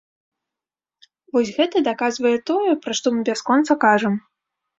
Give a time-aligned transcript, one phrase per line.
[1.37, 4.19] Вось гэта даказвае тое, пра што мы бясконца кажам.